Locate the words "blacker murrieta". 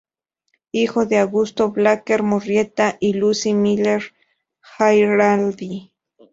1.69-2.97